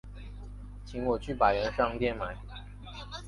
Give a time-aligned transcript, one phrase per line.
[0.83, 2.35] 请我去百元商店买